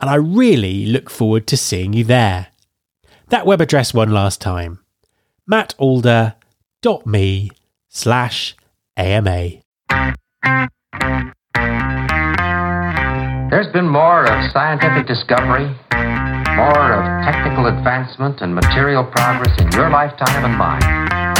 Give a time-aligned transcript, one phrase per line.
[0.00, 2.48] and I really look forward to seeing you there.
[3.28, 4.80] That web address one last time
[5.50, 6.10] mattalder.me
[7.88, 8.56] slash
[8.96, 9.50] AMA.
[13.50, 15.66] There's been more of scientific discovery,
[16.56, 20.80] more of technical advancement and material progress in your lifetime and mine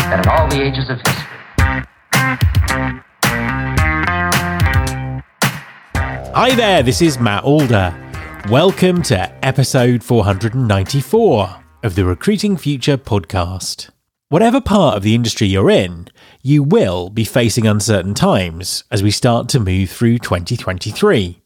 [0.09, 1.25] than in all the ages of history.
[6.33, 8.06] Hi there, this is Matt Alder.
[8.51, 13.91] Welcome to episode 494 of the Recruiting Future podcast.
[14.29, 16.07] Whatever part of the industry you're in,
[16.43, 21.43] you will be facing uncertain times as we start to move through 2023.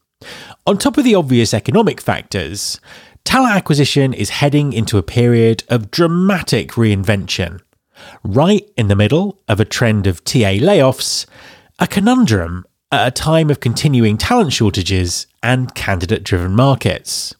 [0.66, 2.78] On top of the obvious economic factors,
[3.24, 7.62] talent acquisition is heading into a period of dramatic reinvention.
[8.22, 11.24] Right in the middle of a trend of TA layoffs,
[11.78, 17.34] a conundrum at a time of continuing talent shortages and candidate driven markets.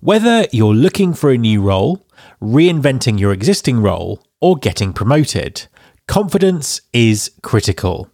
[0.00, 2.06] Whether you're looking for a new role,
[2.40, 5.66] reinventing your existing role, or getting promoted,
[6.06, 8.08] confidence is critical.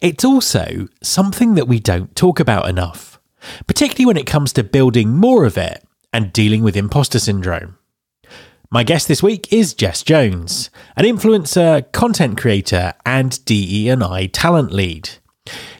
[0.00, 3.18] It's also something that we don't talk about enough,
[3.66, 7.76] particularly when it comes to building more of it and dealing with imposter syndrome.
[8.70, 15.10] My guest this week is Jess Jones, an influencer, content creator, and DE&I talent lead.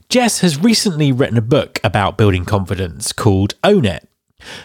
[0.09, 4.09] Jess has recently written a book about building confidence called Own It.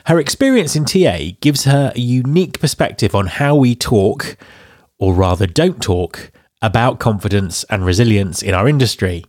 [0.05, 4.37] Her experience in TA gives her a unique perspective on how we talk,
[4.99, 6.31] or rather don't talk,
[6.61, 9.25] about confidence and resilience in our industry.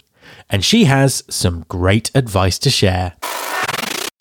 [0.48, 3.14] And she has some great advice to share.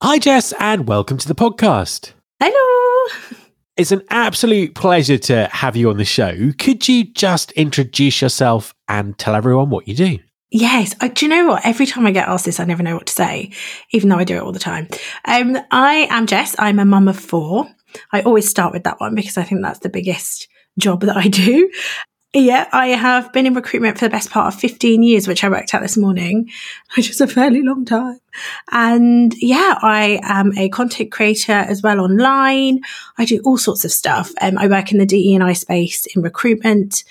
[0.02, 2.14] Hi, Jess, and welcome to the podcast.
[2.40, 3.38] Hello.
[3.78, 6.54] It's an absolute pleasure to have you on the show.
[6.58, 10.18] Could you just introduce yourself and tell everyone what you do?
[10.54, 10.94] Yes.
[11.02, 11.66] I, do you know what?
[11.66, 13.50] Every time I get asked this, I never know what to say,
[13.90, 14.88] even though I do it all the time.
[15.26, 16.56] Um, I am Jess.
[16.60, 17.68] I'm a mum of four.
[18.12, 20.48] I always start with that one because I think that's the biggest
[20.78, 21.72] job that I do.
[22.36, 25.50] Yeah, I have been in recruitment for the best part of 15 years, which I
[25.50, 26.52] worked out this morning,
[26.96, 28.20] which is a fairly long time.
[28.72, 32.82] And yeah, I am a content creator as well online.
[33.18, 34.32] I do all sorts of stuff.
[34.40, 37.04] Um, I work in the DE&I space in recruitment.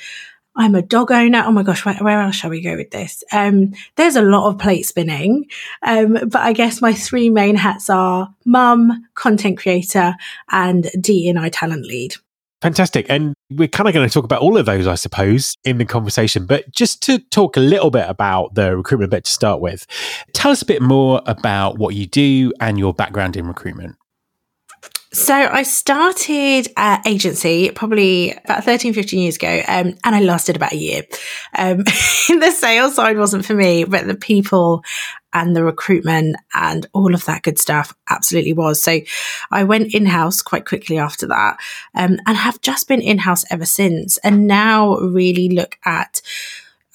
[0.54, 1.42] I'm a dog owner.
[1.46, 3.24] Oh my gosh, where, where, else shall we go with this?
[3.32, 5.46] Um, there's a lot of plate spinning.
[5.82, 10.14] Um, but I guess my three main hats are mum, content creator,
[10.50, 12.16] and DE&I talent lead.
[12.60, 13.06] Fantastic.
[13.08, 15.84] And we're kind of going to talk about all of those, I suppose, in the
[15.84, 16.46] conversation.
[16.46, 19.84] But just to talk a little bit about the recruitment bit to start with,
[20.32, 23.96] tell us a bit more about what you do and your background in recruitment.
[25.14, 30.56] So I started at agency probably about 13, 15 years ago, um, and I lasted
[30.56, 31.02] about a year.
[31.56, 34.82] Um, the sales side wasn't for me, but the people
[35.34, 38.82] and the recruitment and all of that good stuff absolutely was.
[38.82, 39.00] So
[39.50, 41.58] I went in house quite quickly after that,
[41.94, 46.22] um, and have just been in house ever since, and now really look at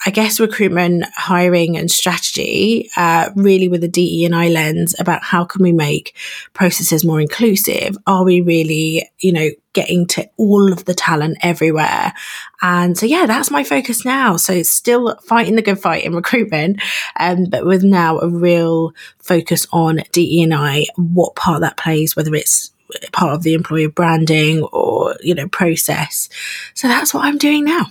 [0.05, 5.23] I guess recruitment, hiring, and strategy, uh, really with a DE and I lens about
[5.23, 6.15] how can we make
[6.53, 7.97] processes more inclusive?
[8.05, 12.13] Are we really, you know, getting to all of the talent everywhere?
[12.61, 14.37] And so, yeah, that's my focus now.
[14.37, 16.79] So still fighting the good fight in recruitment,
[17.19, 22.15] um, but with now a real focus on DE and I, what part that plays,
[22.15, 22.71] whether it's
[23.11, 26.29] part of the employer branding or, you know, process.
[26.75, 27.87] So that's what I'm doing now.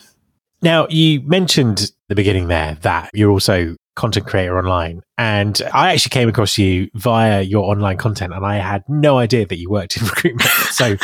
[0.63, 5.01] Now, you mentioned the beginning there that you're also content creator online.
[5.19, 9.47] And i actually came across you via your online content and i had no idea
[9.47, 10.51] that you worked in recruitment.
[10.71, 10.85] So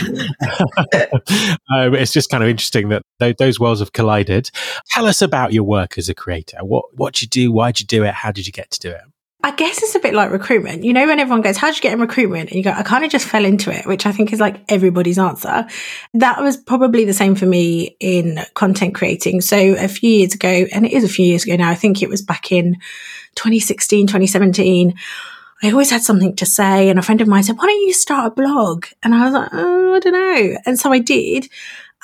[1.75, 4.51] um, it's just kind of interesting that th- those worlds have collided.
[4.91, 6.59] Tell us about your work as a creator.
[6.61, 7.51] What what you do?
[7.51, 8.15] Why did you do it?
[8.15, 9.03] How did you get to do it
[9.45, 10.85] I guess it's a bit like recruitment.
[10.85, 12.51] You know, when everyone goes, How'd you get in recruitment?
[12.51, 14.63] And you go, I kind of just fell into it, which I think is like
[14.69, 15.67] everybody's answer.
[16.15, 19.41] That was probably the same for me in content creating.
[19.41, 22.03] So a few years ago, and it is a few years ago now, I think
[22.03, 22.75] it was back in
[23.35, 24.95] 2016, 2017.
[25.65, 26.89] I always had something to say.
[26.89, 28.87] And a friend of mine said, Why don't you start a blog?
[29.03, 30.57] And I was like, Oh, I don't know.
[30.67, 31.49] And so I did.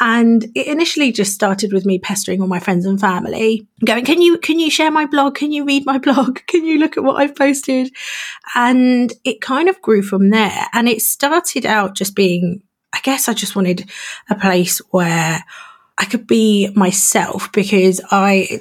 [0.01, 4.23] And it initially just started with me pestering all my friends and family, going, "Can
[4.23, 5.35] you can you share my blog?
[5.35, 6.41] Can you read my blog?
[6.47, 7.91] Can you look at what I've posted?"
[8.55, 10.67] And it kind of grew from there.
[10.73, 12.63] And it started out just being,
[12.93, 13.91] I guess, I just wanted
[14.31, 15.45] a place where
[15.99, 18.61] I could be myself because I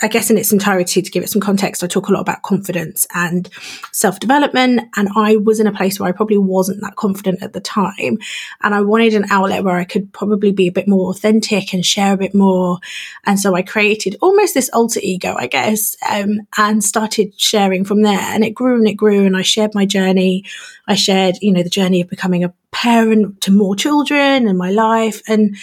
[0.00, 2.42] I guess in its entirety, to give it some context, I talk a lot about
[2.42, 3.48] confidence and
[3.90, 4.82] self development.
[4.96, 8.18] And I was in a place where I probably wasn't that confident at the time.
[8.62, 11.84] And I wanted an outlet where I could probably be a bit more authentic and
[11.84, 12.78] share a bit more.
[13.26, 18.02] And so I created almost this alter ego, I guess, um, and started sharing from
[18.02, 18.20] there.
[18.20, 19.26] And it grew and it grew.
[19.26, 20.44] And I shared my journey.
[20.86, 24.70] I shared, you know, the journey of becoming a parent to more children and my
[24.70, 25.22] life.
[25.26, 25.56] And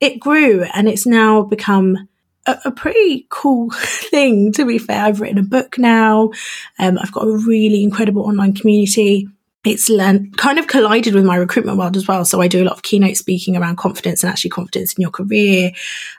[0.00, 2.08] it grew and it's now become
[2.46, 5.04] a, a, pretty cool thing, to be fair.
[5.04, 6.30] I've written a book now.
[6.78, 9.28] Um, I've got a really incredible online community.
[9.64, 12.24] It's learned, kind of collided with my recruitment world as well.
[12.24, 15.10] So I do a lot of keynote speaking around confidence and actually confidence in your
[15.10, 15.72] career.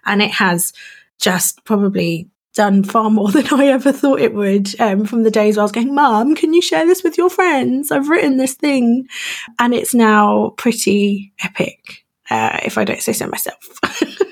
[0.06, 0.74] And it has
[1.20, 5.56] just probably done far more than I ever thought it would um, from the days
[5.56, 7.92] where I was going, Mum, can you share this with your friends?
[7.92, 9.08] I've written this thing.
[9.60, 13.80] And it's now pretty epic, uh, if I don't say so myself.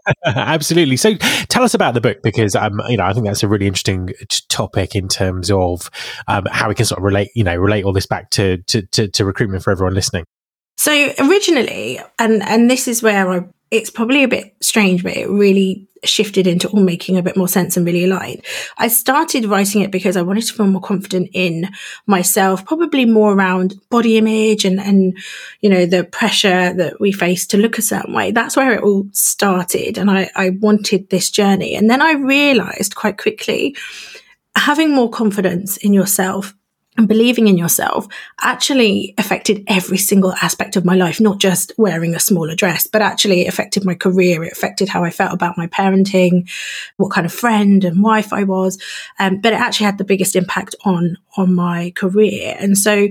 [0.24, 0.96] Absolutely.
[0.96, 1.14] So
[1.48, 4.10] tell us about the book because um, you know I think that's a really interesting
[4.48, 5.90] topic in terms of
[6.28, 8.82] um, how we can sort of relate you know relate all this back to, to
[8.82, 10.24] to, to recruitment for everyone listening.
[10.76, 15.28] So originally, and and this is where I it's probably a bit strange, but it
[15.28, 18.44] really shifted into all making a bit more sense and really aligned.
[18.78, 21.70] I started writing it because I wanted to feel more confident in
[22.06, 25.16] myself, probably more around body image and, and,
[25.60, 28.32] you know, the pressure that we face to look a certain way.
[28.32, 29.98] That's where it all started.
[29.98, 31.74] And I, I wanted this journey.
[31.74, 33.76] And then I realized quite quickly
[34.54, 36.54] having more confidence in yourself
[36.98, 38.06] and believing in yourself
[38.42, 43.00] actually affected every single aspect of my life, not just wearing a smaller dress, but
[43.00, 44.44] actually it affected my career.
[44.44, 46.50] It affected how I felt about my parenting,
[46.98, 48.78] what kind of friend and wife I was.
[49.18, 52.56] Um, but it actually had the biggest impact on, on my career.
[52.58, 53.08] And so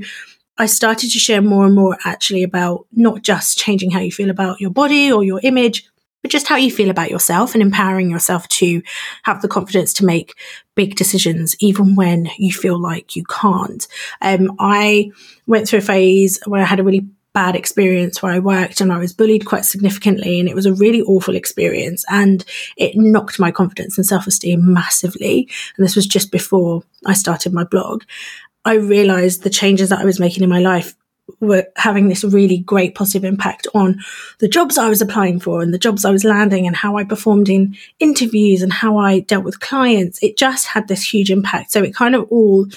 [0.59, 4.29] I started to share more and more actually about not just changing how you feel
[4.29, 5.89] about your body or your image,
[6.21, 8.81] but just how you feel about yourself and empowering yourself to
[9.23, 10.35] have the confidence to make
[10.75, 13.87] big decisions, even when you feel like you can't.
[14.21, 15.11] Um, I
[15.47, 18.91] went through a phase where I had a really bad experience where I worked and
[18.91, 22.43] I was bullied quite significantly and it was a really awful experience and
[22.75, 25.47] it knocked my confidence and self-esteem massively.
[25.77, 28.03] And this was just before I started my blog.
[28.65, 30.93] I realized the changes that I was making in my life
[31.39, 33.99] were having this really great positive impact on
[34.39, 37.03] the jobs I was applying for and the jobs I was landing and how I
[37.03, 40.21] performed in interviews and how I dealt with clients.
[40.21, 41.71] It just had this huge impact.
[41.71, 42.67] So it kind of all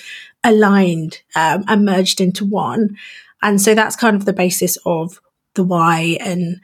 [0.44, 2.96] aligned um, and merged into one.
[3.42, 5.20] And so that's kind of the basis of
[5.54, 6.60] the why and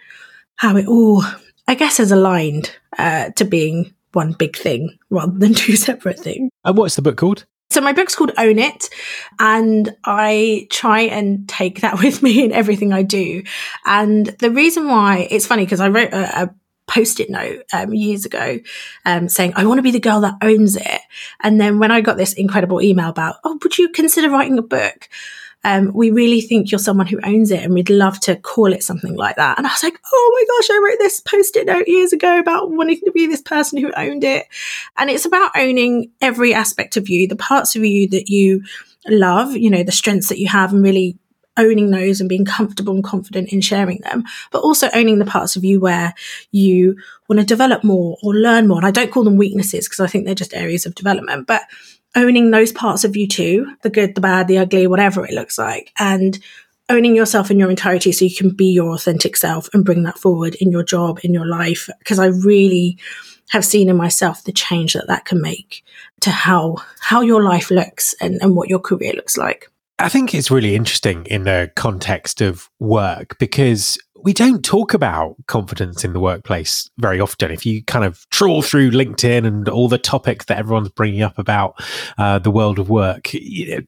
[0.57, 1.25] how it all,
[1.67, 6.51] I guess, has aligned uh, to being one big thing rather than two separate things.
[6.65, 7.47] And what's the book called?
[7.71, 8.91] So my book's called Own It,
[9.39, 13.43] and I try and take that with me in everything I do.
[13.87, 16.55] And the reason why it's funny because I wrote a, a
[16.87, 18.59] post-it note um, years ago
[19.07, 21.01] um, saying i want to be the girl that owns it
[21.41, 24.63] and then when i got this incredible email about oh would you consider writing a
[24.63, 25.09] book
[25.63, 28.83] um, we really think you're someone who owns it and we'd love to call it
[28.83, 29.59] something like that.
[29.59, 32.39] And I was like, oh my gosh, I wrote this post it note years ago
[32.39, 34.47] about wanting to be this person who owned it.
[34.97, 38.63] And it's about owning every aspect of you, the parts of you that you
[39.07, 41.19] love, you know, the strengths that you have and really
[41.57, 45.57] owning those and being comfortable and confident in sharing them, but also owning the parts
[45.57, 46.15] of you where
[46.53, 46.97] you
[47.29, 48.79] want to develop more or learn more.
[48.79, 51.63] And I don't call them weaknesses because I think they're just areas of development, but
[52.17, 55.59] owning those parts of you too the good, the bad, the ugly, whatever it looks
[55.59, 56.39] like, and
[56.89, 60.19] owning yourself in your entirety so you can be your authentic self and bring that
[60.19, 61.89] forward in your job, in your life.
[62.01, 62.99] Because I really
[63.51, 65.85] have seen in myself the change that that can make
[66.21, 69.71] to how how your life looks and, and what your career looks like.
[69.99, 75.37] I think it's really interesting in the context of work because we don't talk about
[75.47, 77.51] confidence in the workplace very often.
[77.51, 81.39] If you kind of trawl through LinkedIn and all the topics that everyone's bringing up
[81.39, 81.83] about
[82.19, 83.33] uh, the world of work,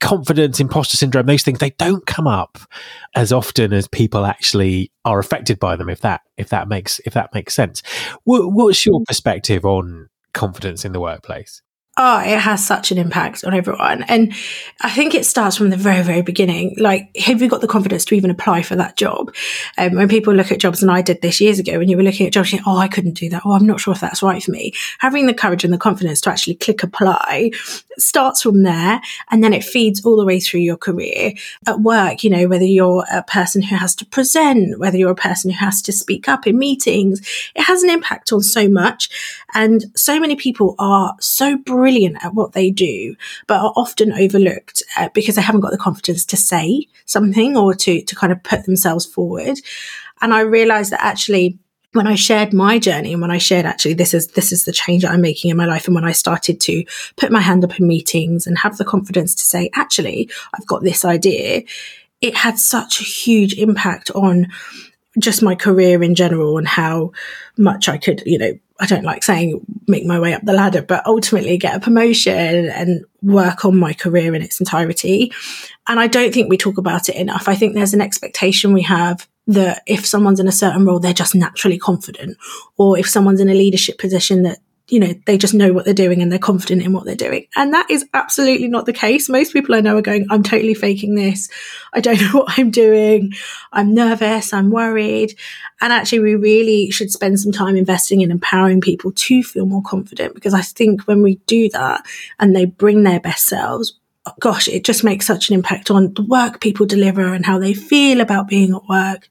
[0.01, 2.59] confidence, imposter syndrome, those things, they don't come up
[3.15, 5.89] as often as people actually are affected by them.
[5.89, 7.83] If that if that makes if that makes sense,
[8.25, 11.63] what, what's your perspective on confidence in the workplace?
[11.99, 14.05] Oh, it has such an impact on everyone.
[14.05, 14.33] And
[14.81, 16.75] I think it starts from the very, very beginning.
[16.79, 19.35] Like, have you got the confidence to even apply for that job?
[19.77, 22.03] Um, when people look at jobs, and I did this years ago, when you were
[22.03, 23.43] looking at jobs, oh, I couldn't do that.
[23.45, 24.73] Oh, I'm not sure if that's right for me.
[25.01, 27.51] Having the courage and the confidence to actually click apply
[27.99, 29.03] starts from there.
[29.31, 31.35] And then it feeds all the way through your career
[31.67, 32.25] at work.
[32.25, 35.59] You know, whether you're a person who has to present, whether you're a person who
[35.59, 37.21] has to speak up in meetings,
[37.55, 39.11] it has an impact on so much.
[39.55, 43.17] And so many people are so brilliant at what they do,
[43.49, 47.75] but are often overlooked uh, because they haven't got the confidence to say something or
[47.75, 49.59] to, to kind of put themselves forward.
[50.21, 51.59] And I realized that actually,
[51.91, 54.73] when I shared my journey and when I shared actually this is this is the
[54.73, 56.85] change that I'm making in my life and when I started to
[57.17, 60.83] put my hand up in meetings and have the confidence to say actually I've got
[60.83, 61.65] this idea
[62.23, 64.47] it had such a huge impact on
[65.19, 67.13] just my career in general and how
[67.59, 70.83] much I could, you know, I don't like saying make my way up the ladder,
[70.83, 75.33] but ultimately get a promotion and work on my career in its entirety.
[75.87, 77.47] And I don't think we talk about it enough.
[77.47, 81.13] I think there's an expectation we have that if someone's in a certain role, they're
[81.13, 82.37] just naturally confident,
[82.77, 84.59] or if someone's in a leadership position that
[84.93, 87.47] you know, they just know what they're doing and they're confident in what they're doing.
[87.57, 89.27] And that is absolutely not the case.
[89.27, 91.49] Most people I know are going, I'm totally faking this.
[91.95, 93.33] I don't know what I'm doing.
[93.73, 94.53] I'm nervous.
[94.53, 95.35] I'm worried.
[95.81, 99.83] And actually, we really should spend some time investing in empowering people to feel more
[99.83, 102.05] confident because I think when we do that
[102.39, 103.99] and they bring their best selves,
[104.41, 107.73] gosh, it just makes such an impact on the work people deliver and how they
[107.73, 109.31] feel about being at work.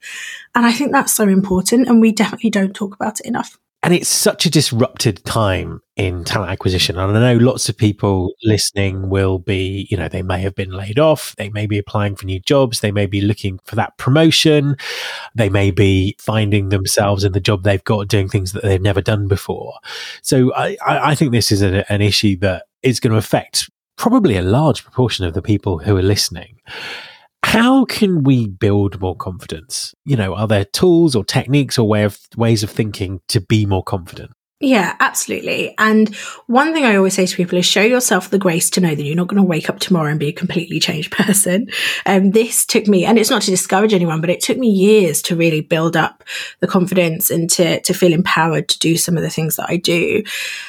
[0.55, 1.87] And I think that's so important.
[1.87, 6.23] And we definitely don't talk about it enough and it's such a disrupted time in
[6.23, 6.99] talent acquisition.
[6.99, 10.71] And I know lots of people listening will be, you know, they may have been
[10.71, 11.35] laid off.
[11.37, 12.81] They may be applying for new jobs.
[12.81, 14.77] They may be looking for that promotion.
[15.33, 19.01] They may be finding themselves in the job they've got doing things that they've never
[19.01, 19.73] done before.
[20.21, 24.43] So I, I think this is an issue that is going to affect probably a
[24.43, 26.59] large proportion of the people who are listening
[27.43, 29.93] how can we build more confidence?
[30.05, 33.65] You know, are there tools or techniques or way of ways of thinking to be
[33.65, 34.31] more confident?
[34.61, 35.73] Yeah, absolutely.
[35.79, 38.93] And one thing I always say to people is show yourself the grace to know
[38.93, 41.67] that you're not going to wake up tomorrow and be a completely changed person.
[42.05, 44.69] And um, this took me, and it's not to discourage anyone, but it took me
[44.69, 46.23] years to really build up
[46.59, 49.77] the confidence and to, to feel empowered to do some of the things that I
[49.77, 50.23] do.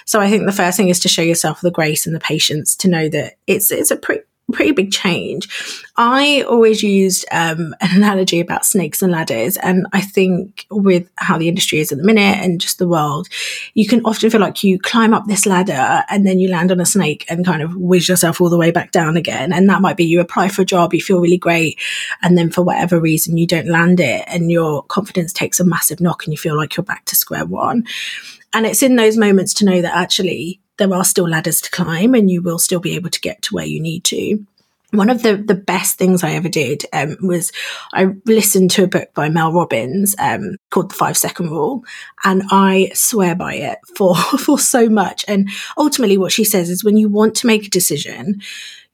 [0.07, 2.75] So I think the first thing is to show yourself the grace and the patience
[2.77, 5.49] to know that it's, it's a pretty, pretty big change.
[5.97, 9.57] I always used um, an analogy about snakes and ladders.
[9.57, 13.29] And I think with how the industry is at the minute and just the world,
[13.75, 16.81] you can often feel like you climb up this ladder and then you land on
[16.81, 19.53] a snake and kind of whiz yourself all the way back down again.
[19.53, 21.79] And that might be you apply for a job, you feel really great.
[22.23, 26.01] And then for whatever reason, you don't land it and your confidence takes a massive
[26.01, 27.85] knock and you feel like you're back to square one.
[28.55, 32.15] And it's in those moments to know that actually there are still ladders to climb
[32.15, 34.45] and you will still be able to get to where you need to.
[34.91, 37.51] One of the, the best things I ever did um, was
[37.95, 41.83] I listened to a book by Mel Robbins um, called The Five Second Rule,
[42.25, 45.25] and I swear by it for, for so much.
[45.27, 45.49] And
[45.79, 48.43] ultimately, what she says is when you want to make a decision,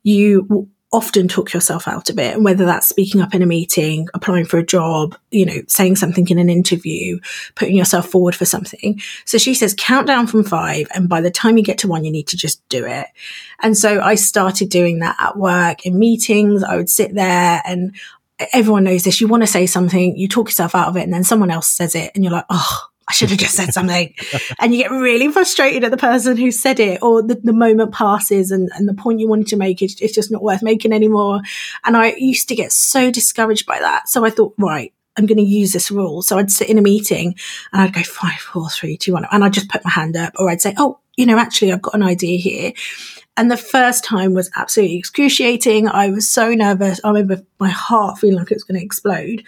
[0.04, 2.34] you often talk yourself out of it.
[2.34, 5.96] And whether that's speaking up in a meeting, applying for a job, you know, saying
[5.96, 7.18] something in an interview,
[7.56, 8.98] putting yourself forward for something.
[9.26, 10.88] So she says, count down from five.
[10.94, 13.06] And by the time you get to one, you need to just do it.
[13.60, 16.64] And so I started doing that at work in meetings.
[16.64, 17.94] I would sit there and
[18.52, 19.20] everyone knows this.
[19.20, 21.68] You want to say something, you talk yourself out of it, and then someone else
[21.68, 24.14] says it, and you're like, oh, I should have just said something.
[24.60, 27.92] and you get really frustrated at the person who said it, or the, the moment
[27.92, 30.92] passes and, and the point you wanted to make is it's just not worth making
[30.92, 31.40] anymore.
[31.84, 34.08] And I used to get so discouraged by that.
[34.08, 36.22] So I thought, right, I'm going to use this rule.
[36.22, 37.34] So I'd sit in a meeting
[37.72, 40.34] and I'd go five, four, three, two, one, and I'd just put my hand up,
[40.38, 42.72] or I'd say, oh, you know, actually, I've got an idea here.
[43.36, 45.88] And the first time was absolutely excruciating.
[45.88, 47.00] I was so nervous.
[47.02, 49.44] I remember my heart feeling like it was going to explode.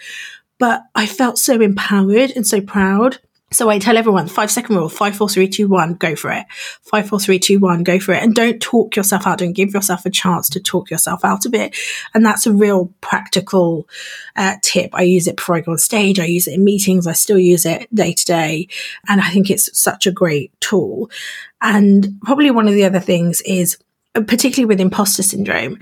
[0.59, 3.19] But I felt so empowered and so proud.
[3.53, 6.45] So I tell everyone five second rule, five, four, three, two, one, go for it.
[6.83, 8.23] Five, four, three, two, one, go for it.
[8.23, 9.39] And don't talk yourself out.
[9.39, 11.75] Don't give yourself a chance to talk yourself out of it.
[12.13, 13.89] And that's a real practical
[14.37, 14.91] uh, tip.
[14.93, 16.17] I use it before I go on stage.
[16.17, 17.07] I use it in meetings.
[17.07, 18.69] I still use it day to day.
[19.09, 21.11] And I think it's such a great tool.
[21.61, 23.77] And probably one of the other things is,
[24.13, 25.77] particularly with imposter syndrome,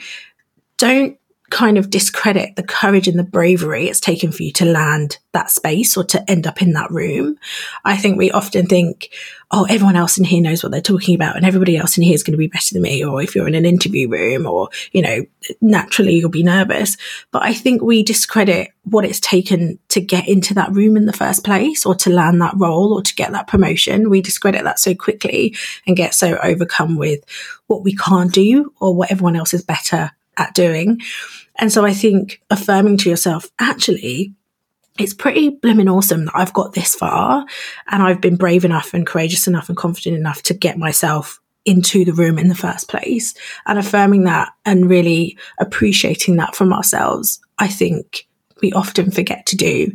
[0.77, 1.19] don't
[1.49, 5.51] kind of discredit the courage and the bravery it's taken for you to land that
[5.51, 7.37] space or to end up in that room.
[7.85, 9.09] I think we often think,
[9.51, 12.15] oh, everyone else in here knows what they're talking about and everybody else in here
[12.15, 13.03] is going to be better than me.
[13.03, 15.25] Or if you're in an interview room or, you know,
[15.61, 16.97] naturally you'll be nervous.
[17.31, 21.13] But I think we discredit what it's taken to get into that room in the
[21.13, 24.09] first place or to land that role or to get that promotion.
[24.09, 27.23] We discredit that so quickly and get so overcome with
[27.67, 30.99] what we can't do or what everyone else is better at doing.
[31.59, 34.33] And so I think affirming to yourself, actually,
[34.97, 37.45] it's pretty blooming awesome that I've got this far
[37.87, 42.03] and I've been brave enough and courageous enough and confident enough to get myself into
[42.03, 43.33] the room in the first place
[43.65, 47.39] and affirming that and really appreciating that from ourselves.
[47.59, 48.27] I think
[48.61, 49.91] we often forget to do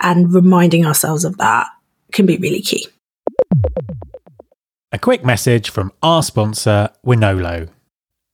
[0.00, 1.68] and reminding ourselves of that
[2.12, 2.86] can be really key.
[4.90, 7.68] A quick message from our sponsor, Wonolo.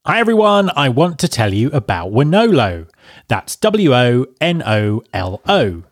[0.06, 2.90] Hi everyone, I want to tell you about Wonolo.
[3.28, 5.84] That's W O N O L O.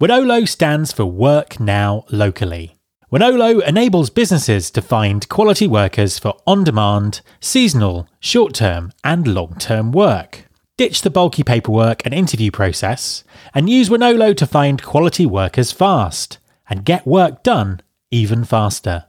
[0.00, 2.78] Wonolo stands for Work Now Locally.
[3.12, 9.56] Wonolo enables businesses to find quality workers for on demand, seasonal, short term, and long
[9.58, 10.46] term work.
[10.78, 16.38] Ditch the bulky paperwork and interview process and use Wonolo to find quality workers fast
[16.70, 19.04] and get work done even faster.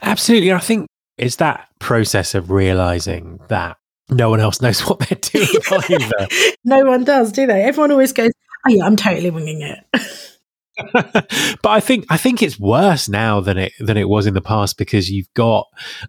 [0.00, 0.52] Absolutely.
[0.52, 0.86] I think
[1.18, 3.76] it's that process of realizing that
[4.10, 5.48] no one else knows what they're doing
[5.90, 6.28] either.
[6.64, 7.62] no one does, do they?
[7.62, 8.30] Everyone always goes,
[8.66, 9.84] oh yeah, I'm totally winging it.
[10.92, 14.40] but I think I think it's worse now than it than it was in the
[14.40, 15.66] past because you've got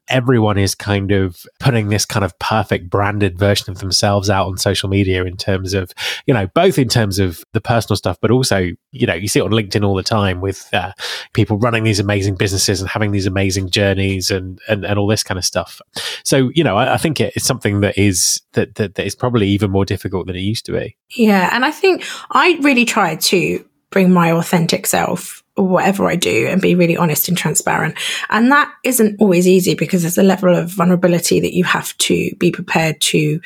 [0.07, 4.57] everyone is kind of putting this kind of perfect branded version of themselves out on
[4.57, 5.91] social media in terms of
[6.27, 9.39] you know both in terms of the personal stuff but also you know you see
[9.39, 10.93] it on LinkedIn all the time with uh,
[11.33, 15.23] people running these amazing businesses and having these amazing journeys and and, and all this
[15.23, 15.81] kind of stuff.
[16.23, 19.49] So you know I, I think it's something that is that, that that is probably
[19.49, 20.95] even more difficult than it used to be.
[21.09, 26.47] Yeah, and I think I really tried to bring my authentic self whatever I do
[26.47, 27.95] and be really honest and transparent.
[28.29, 32.31] And that isn't always easy because there's a level of vulnerability that you have to
[32.37, 33.39] be prepared to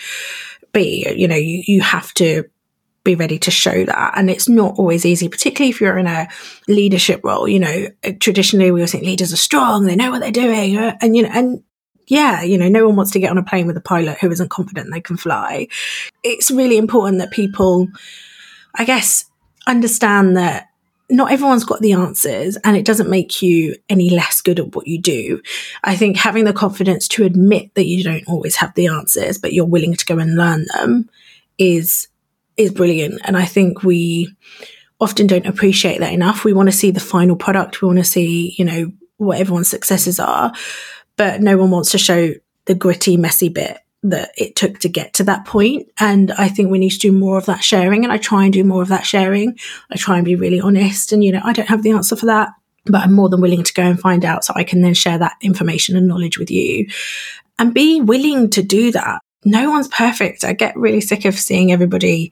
[0.71, 1.05] be.
[1.15, 2.45] You know, you, you have to
[3.03, 4.13] be ready to show that.
[4.15, 6.29] And it's not always easy, particularly if you're in a
[6.69, 7.47] leadership role.
[7.47, 7.87] You know,
[8.19, 10.77] traditionally we always think leaders are strong, they know what they're doing.
[10.77, 11.63] Uh, and, you know, and
[12.07, 14.31] yeah, you know, no one wants to get on a plane with a pilot who
[14.31, 15.67] isn't confident they can fly.
[16.23, 17.89] It's really important that people,
[18.75, 19.25] I guess,
[19.67, 20.69] understand that
[21.09, 24.87] not everyone's got the answers and it doesn't make you any less good at what
[24.87, 25.41] you do.
[25.83, 29.53] I think having the confidence to admit that you don't always have the answers, but
[29.53, 31.09] you're willing to go and learn them
[31.57, 32.09] is,
[32.57, 33.21] is brilliant.
[33.23, 34.35] And I think we
[34.99, 36.43] often don't appreciate that enough.
[36.43, 37.81] We want to see the final product.
[37.81, 40.51] We want to see, you know, what everyone's successes are,
[41.15, 42.33] but no one wants to show
[42.65, 45.87] the gritty, messy bit that it took to get to that point.
[45.99, 48.03] And I think we need to do more of that sharing.
[48.03, 49.57] And I try and do more of that sharing.
[49.91, 51.11] I try and be really honest.
[51.11, 52.49] And, you know, I don't have the answer for that,
[52.85, 55.17] but I'm more than willing to go and find out so I can then share
[55.17, 56.87] that information and knowledge with you
[57.59, 59.21] and be willing to do that.
[59.45, 60.43] No one's perfect.
[60.43, 62.31] I get really sick of seeing everybody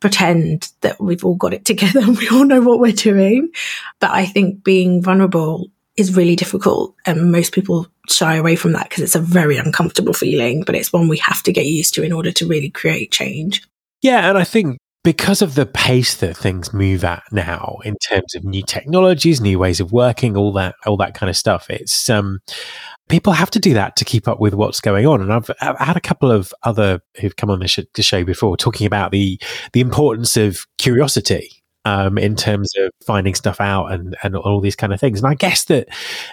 [0.00, 3.50] pretend that we've all got it together and we all know what we're doing.
[4.00, 8.88] But I think being vulnerable is really difficult and most people shy away from that
[8.88, 12.02] because it's a very uncomfortable feeling but it's one we have to get used to
[12.02, 13.62] in order to really create change
[14.02, 18.34] yeah and i think because of the pace that things move at now in terms
[18.34, 22.10] of new technologies new ways of working all that all that kind of stuff it's
[22.10, 22.40] um
[23.08, 25.20] people have to do that to keep up with what's going on.
[25.20, 28.24] And I've, I've had a couple of other who've come on the, sh- the, show
[28.24, 29.38] before talking about the
[29.74, 34.76] the importance of curiosity um, in terms of finding stuff out and, and all these
[34.76, 35.20] kind of things.
[35.20, 35.88] And I guess that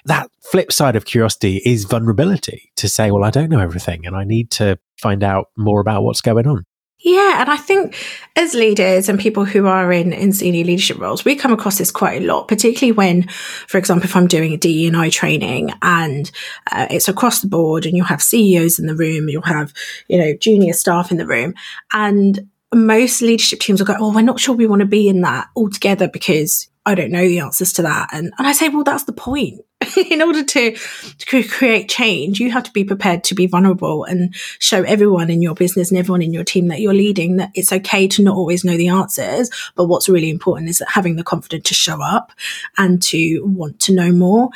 [0.06, 4.16] that flip side of curiosity is vulnerability to say, well, I don't know everything and
[4.16, 6.66] I need to find out more about what's going on.
[7.02, 7.96] Yeah, and I think
[8.36, 11.92] as leaders and people who are in, in senior leadership roles, we come across this
[11.92, 13.30] quite a lot, particularly when,
[13.68, 16.30] for example, if I'm doing a DE&I training and
[16.74, 19.74] uh, it's across the board and you'll have CEOs in the room, you'll have,
[20.10, 21.54] you know, junior staff in the room
[21.94, 25.22] and most leadership teams will go, Oh, we're not sure we want to be in
[25.22, 28.10] that altogether because I don't know the answers to that.
[28.12, 29.62] And, and I say, well, that's the point.
[30.10, 34.34] in order to, to create change, you have to be prepared to be vulnerable and
[34.58, 37.72] show everyone in your business and everyone in your team that you're leading that it's
[37.72, 39.50] okay to not always know the answers.
[39.76, 42.32] But what's really important is that having the confidence to show up
[42.78, 44.50] and to want to know more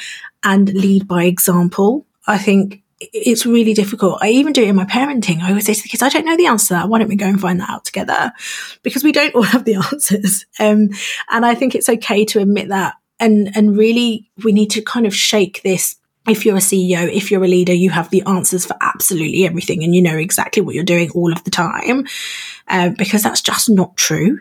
[0.43, 2.05] and lead by example.
[2.25, 2.82] I think
[3.13, 4.19] it's really difficult.
[4.21, 5.41] I even do it in my parenting.
[5.41, 6.79] I always say to the kids, I don't know the answer.
[6.81, 8.31] Why don't we go and find that out together?
[8.81, 10.45] Because we don't all have the answers.
[10.59, 10.89] Um,
[11.29, 12.95] and I think it's okay to admit that.
[13.19, 15.95] And, and really, we need to kind of shake this.
[16.27, 19.83] If you're a CEO, if you're a leader, you have the answers for absolutely everything
[19.83, 22.05] and you know exactly what you're doing all of the time.
[22.69, 24.39] Uh, because that's just not true.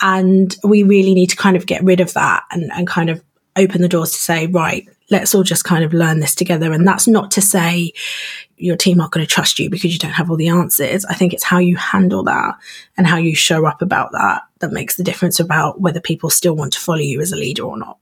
[0.00, 3.22] And we really need to kind of get rid of that and, and kind of
[3.56, 6.72] open the doors to say, right, let's all just kind of learn this together.
[6.72, 7.92] And that's not to say
[8.56, 11.04] your team aren't going to trust you because you don't have all the answers.
[11.06, 12.54] I think it's how you handle that
[12.96, 16.54] and how you show up about that that makes the difference about whether people still
[16.54, 17.98] want to follow you as a leader or not.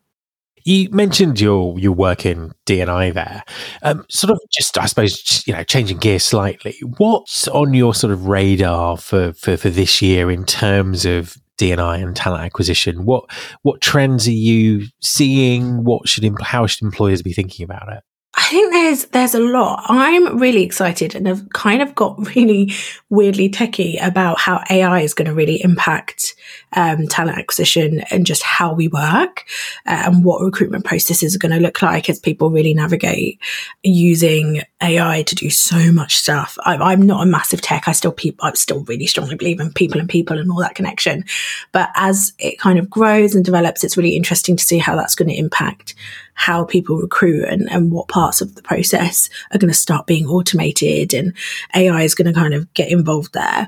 [0.64, 3.42] You mentioned your your work in DNI there.
[3.82, 6.76] Um, sort of just, I suppose, you know, changing gear slightly.
[6.98, 12.02] What's on your sort of radar for, for, for this year in terms of DNI
[12.02, 13.04] and talent acquisition.
[13.04, 13.30] What
[13.62, 15.84] what trends are you seeing?
[15.84, 18.02] What should how should employers be thinking about it?
[18.38, 19.84] I think there's there's a lot.
[19.88, 22.72] I'm really excited and have kind of got really
[23.10, 26.36] weirdly techie about how AI is going to really impact
[26.74, 29.44] um, talent acquisition and just how we work
[29.86, 33.40] uh, and what recruitment processes are going to look like as people really navigate
[33.82, 36.56] using AI to do so much stuff.
[36.64, 37.88] I, am not a massive tech.
[37.88, 40.76] I still people I still really strongly believe in people and people and all that
[40.76, 41.24] connection.
[41.72, 45.16] But as it kind of grows and develops, it's really interesting to see how that's
[45.16, 45.94] going to impact
[46.34, 50.26] how people recruit and, and what parts of the process are going to start being
[50.26, 51.34] automated and
[51.74, 53.66] AI is going to kind of get involved there.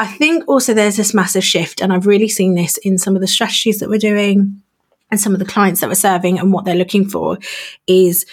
[0.00, 3.20] I think also there's this massive shift, and I've really seen this in some of
[3.20, 4.62] the strategies that we're doing
[5.10, 7.38] and some of the clients that we're serving and what they're looking for
[7.86, 8.26] is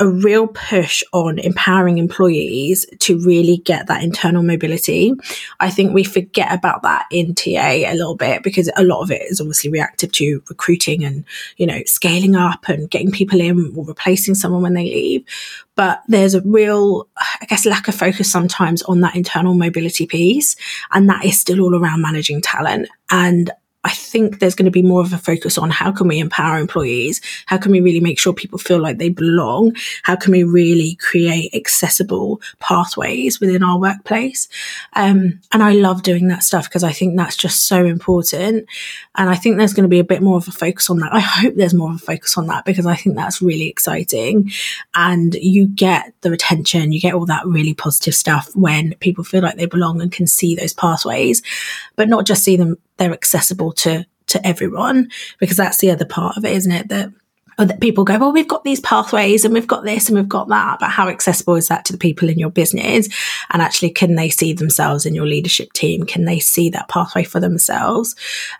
[0.00, 5.12] a real push on empowering employees to really get that internal mobility.
[5.60, 9.12] I think we forget about that in TA a little bit because a lot of
[9.12, 11.24] it is obviously reactive to recruiting and,
[11.58, 15.24] you know, scaling up and getting people in or replacing someone when they leave.
[15.76, 20.56] But there's a real, I guess, lack of focus sometimes on that internal mobility piece.
[20.90, 22.88] And that is still all around managing talent.
[23.10, 23.52] And
[23.84, 26.58] I think there's going to be more of a focus on how can we empower
[26.58, 27.20] employees?
[27.46, 29.76] How can we really make sure people feel like they belong?
[30.04, 34.48] How can we really create accessible pathways within our workplace?
[34.94, 38.66] Um, and I love doing that stuff because I think that's just so important.
[39.16, 41.12] And I think there's going to be a bit more of a focus on that.
[41.12, 44.50] I hope there's more of a focus on that because I think that's really exciting.
[44.94, 49.42] And you get the retention, you get all that really positive stuff when people feel
[49.42, 51.42] like they belong and can see those pathways,
[51.96, 56.36] but not just see them they're accessible to to everyone because that's the other part
[56.36, 56.88] of it, isn't it?
[56.88, 57.10] That
[57.58, 60.48] that people go, well, we've got these pathways and we've got this and we've got
[60.48, 63.08] that, but how accessible is that to the people in your business?
[63.50, 66.04] And actually, can they see themselves in your leadership team?
[66.04, 68.16] Can they see that pathway for themselves?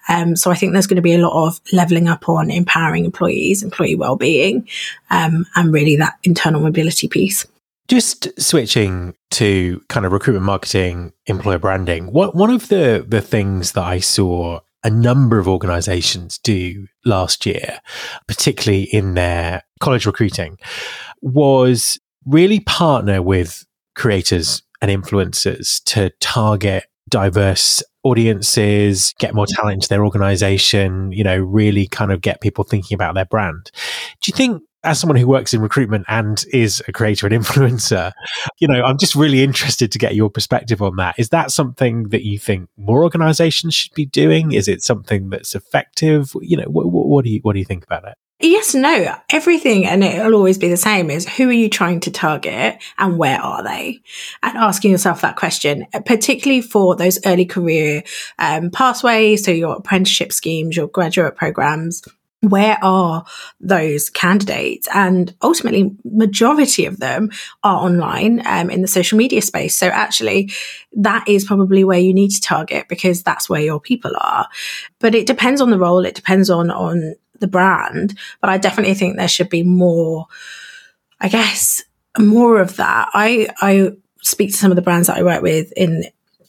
[0.09, 3.05] Um, so I think there's going to be a lot of leveling up on empowering
[3.05, 4.69] employees, employee well-being,
[5.11, 7.47] um, and really that internal mobility piece.
[7.89, 12.07] Just switching to kind of recruitment marketing, employer branding.
[12.07, 17.47] What one of the the things that I saw a number of organizations do last
[17.47, 17.81] year,
[18.29, 20.59] particularly in their college recruiting,
[21.23, 29.89] was really partner with creators and influencers to target diverse audiences, get more talent into
[29.89, 33.71] their organization, you know, really kind of get people thinking about their brand.
[34.21, 38.13] Do you think as someone who works in recruitment and is a creator and influencer,
[38.59, 41.17] you know, I'm just really interested to get your perspective on that.
[41.19, 44.53] Is that something that you think more organizations should be doing?
[44.53, 46.33] Is it something that's effective?
[46.41, 48.15] You know, what, what do you what do you think about it?
[48.41, 52.11] Yes, no, everything, and it'll always be the same is who are you trying to
[52.11, 54.01] target and where are they?
[54.43, 58.03] And asking yourself that question, particularly for those early career
[58.41, 62.03] um, pathways, so your apprenticeship schemes, your graduate programs,
[62.51, 63.25] where are
[63.61, 64.89] those candidates?
[64.95, 67.31] And ultimately majority of them
[67.63, 69.77] are online um, in the social media space.
[69.77, 70.51] So actually
[70.93, 74.47] that is probably where you need to target because that's where your people are.
[74.99, 76.05] But it depends on the role.
[76.05, 78.19] It depends on on the brand.
[78.41, 80.27] But i definitely think there should be more
[81.21, 81.83] i guess
[82.19, 83.09] more of that.
[83.13, 86.05] I i speak to some of the brands that i work with in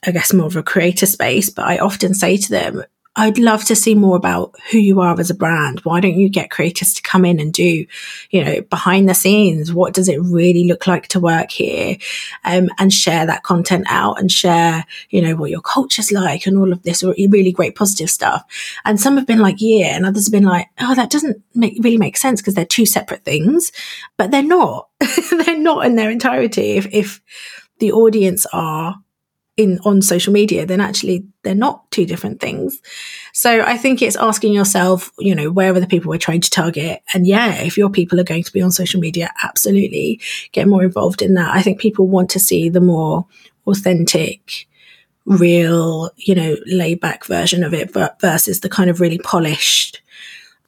[0.06, 2.84] i guess more of a creator space but i often say to them
[3.18, 5.80] I'd love to see more about who you are as a brand.
[5.82, 7.86] Why don't you get creators to come in and do,
[8.30, 9.74] you know, behind the scenes?
[9.74, 11.96] What does it really look like to work here?
[12.44, 16.58] Um, and share that content out and share, you know, what your culture's like and
[16.58, 18.44] all of this really great positive stuff.
[18.84, 21.78] And some have been like, yeah, and others have been like, oh, that doesn't make,
[21.82, 23.72] really make sense because they're two separate things,
[24.18, 24.90] but they're not.
[25.46, 26.72] they're not in their entirety.
[26.72, 27.22] If, if
[27.80, 28.96] the audience are
[29.58, 32.82] in on social media, then actually they're not two different things.
[33.34, 36.50] So I think it's asking yourself, you know, where are the people we're trying to
[36.50, 37.02] target?
[37.14, 40.20] And yeah, if your people are going to be on social media, absolutely
[40.52, 41.56] get more involved in that.
[41.56, 43.26] I think people want to see the more
[43.66, 44.68] authentic,
[45.26, 50.02] real, you know, laid back version of it versus the kind of really polished.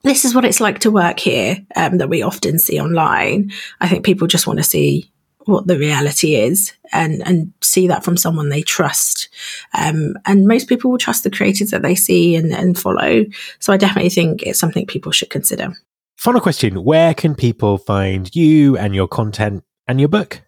[0.03, 3.51] This is what it's like to work here um, that we often see online.
[3.81, 5.11] I think people just want to see
[5.47, 9.29] what the reality is and and see that from someone they trust
[9.73, 13.25] um, and most people will trust the creators that they see and, and follow
[13.59, 15.73] so i definitely think it's something people should consider
[16.17, 20.41] final question where can people find you and your content and your book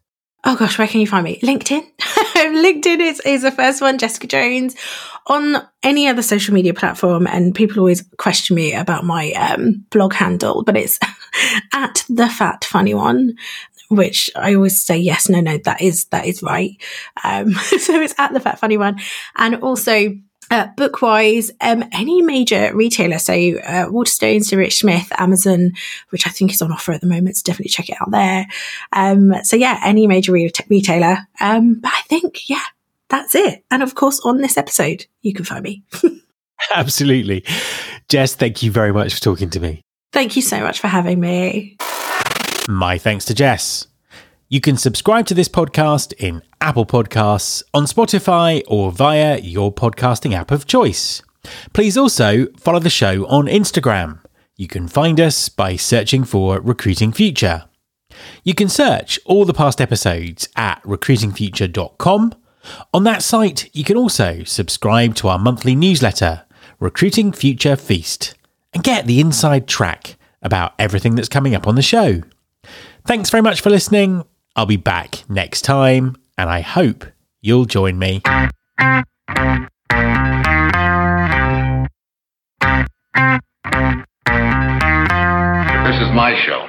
[0.46, 1.40] Oh gosh, where can you find me?
[1.42, 1.86] LinkedIn.
[2.00, 4.76] LinkedIn is, is the first one, Jessica Jones.
[5.28, 10.14] On any other social media platform, and people always question me about my um, blog
[10.14, 10.98] handle, but it's
[11.74, 13.36] at the fat funny one
[13.90, 16.72] which I always say yes, no, no, that is that is right.
[17.24, 19.00] Um, so it's at the Fat Funny one,
[19.36, 20.16] and also
[20.52, 25.72] uh, bookwise, um, any major retailer, so uh, Waterstones, Rich Smith, Amazon,
[26.10, 28.48] which I think is on offer at the moment, so definitely check it out there.
[28.94, 31.20] Um, so yeah, any major re- retailer.
[31.40, 32.64] Um, but I think yeah,
[33.10, 33.64] that's it.
[33.70, 35.84] And of course, on this episode, you can find me.
[36.76, 37.44] Absolutely,
[38.08, 38.36] Jess.
[38.36, 39.82] Thank you very much for talking to me.
[40.12, 41.78] Thank you so much for having me.
[42.70, 43.88] My thanks to Jess.
[44.48, 50.36] You can subscribe to this podcast in Apple Podcasts, on Spotify, or via your podcasting
[50.36, 51.24] app of choice.
[51.74, 54.20] Please also follow the show on Instagram.
[54.56, 57.66] You can find us by searching for Recruiting Future.
[58.44, 62.36] You can search all the past episodes at recruitingfuture.com.
[62.94, 66.44] On that site, you can also subscribe to our monthly newsletter,
[66.80, 68.36] Recruiting Future Feast,
[68.74, 72.22] and get the inside track about everything that's coming up on the show.
[73.06, 74.24] Thanks very much for listening.
[74.56, 77.06] I'll be back next time, and I hope
[77.42, 78.22] you'll join me.
[85.86, 86.69] This is my show.